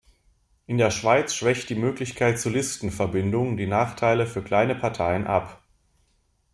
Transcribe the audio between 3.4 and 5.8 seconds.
die Nachteile für kleine Parteien ab.